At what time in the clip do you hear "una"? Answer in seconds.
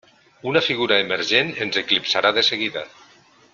0.51-0.63